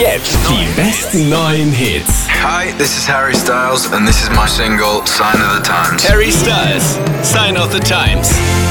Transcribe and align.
Jetzt 0.00 0.38
die 0.48 0.66
besten 0.80 1.28
neuen 1.28 1.70
Hits. 1.72 2.26
Hi, 2.42 2.72
this 2.78 2.96
is 2.96 3.06
Harry 3.06 3.34
Styles, 3.34 3.86
and 3.92 4.08
this 4.08 4.22
is 4.22 4.30
my 4.30 4.46
single, 4.46 5.04
Sign 5.04 5.36
of 5.42 5.58
the 5.58 5.62
Times. 5.62 6.08
Harry 6.08 6.30
Styles, 6.30 6.98
Sign 7.22 7.58
of 7.58 7.70
the 7.70 7.80
Times. 7.80 8.30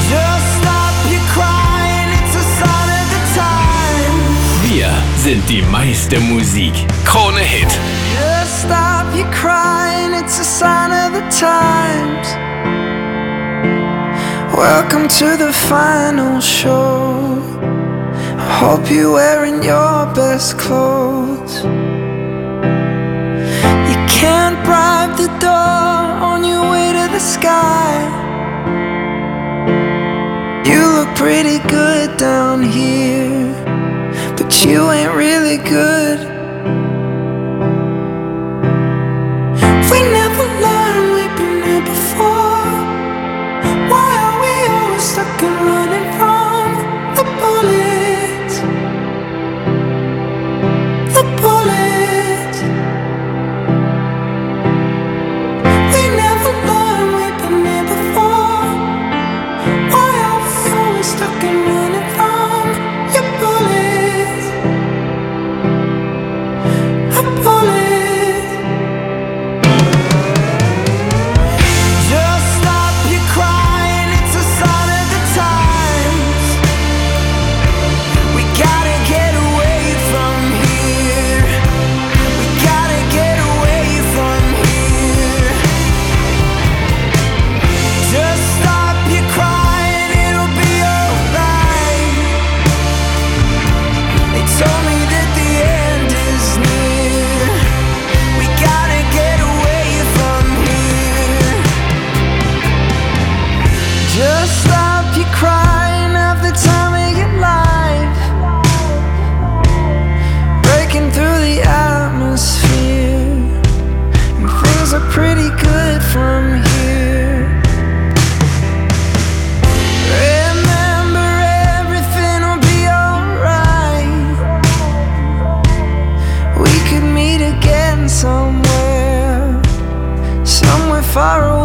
Just 0.10 0.48
stop 0.58 0.96
your 1.12 1.22
crying, 1.30 2.10
it's 2.18 2.36
a 2.36 2.42
sign 2.58 2.90
of 2.98 3.08
the 3.14 3.22
time. 3.38 4.72
Wir 4.72 4.90
sind 5.18 5.48
die 5.48 5.62
meiste 5.70 6.20
Musik. 6.20 6.74
Krone 7.06 7.38
Hit. 7.38 7.70
Just 8.18 8.64
stop 8.64 9.06
your 9.16 9.30
crying, 9.30 10.16
it's 10.16 10.40
a 10.40 10.44
sign 10.44 10.92
of 10.92 11.14
the 11.14 11.22
times. 11.30 12.28
Welcome 14.58 15.08
to 15.20 15.38
the 15.38 15.54
final 15.54 16.42
show. 16.42 17.38
I 18.36 18.62
hope 18.62 18.90
you're 18.90 19.14
wearing 19.14 19.62
your 19.64 20.08
best 20.16 20.58
clothes. 20.58 21.19
Can't 24.20 24.58
bribe 24.66 25.16
the 25.16 25.28
door 25.40 26.04
on 26.30 26.44
your 26.44 26.70
way 26.72 26.92
to 26.92 27.06
the 27.16 27.20
sky. 27.20 27.96
You 30.66 30.82
look 30.98 31.16
pretty 31.16 31.60
good 31.70 32.18
down 32.18 32.62
here, 32.62 33.54
but 34.38 34.66
you 34.66 34.92
ain't 34.92 35.14
really 35.16 35.58
good 35.58 36.39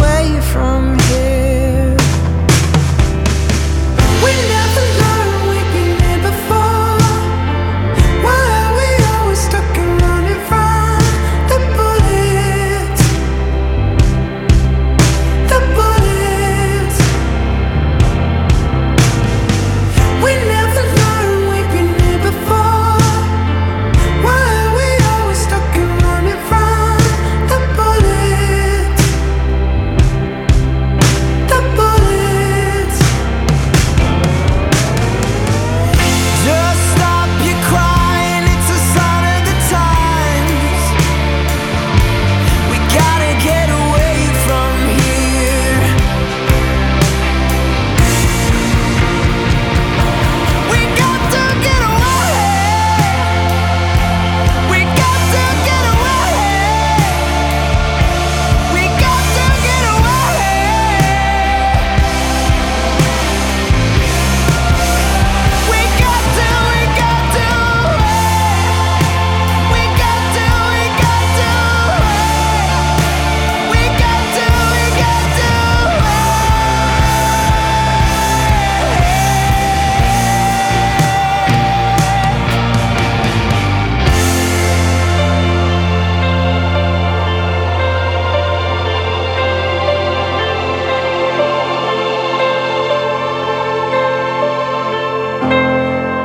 away 0.05 0.41
from 0.53 0.99
here. 0.99 1.44